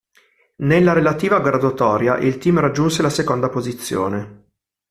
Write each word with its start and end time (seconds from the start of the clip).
Nella 0.65 0.93
relativa 0.93 1.39
graduatoria, 1.41 2.17
il 2.17 2.39
team 2.39 2.59
raggiunse 2.59 3.03
la 3.03 3.11
seconda 3.11 3.49
posizione. 3.49 4.45